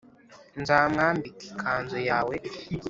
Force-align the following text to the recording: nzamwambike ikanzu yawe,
nzamwambike 0.61 1.43
ikanzu 1.53 1.97
yawe, 2.09 2.35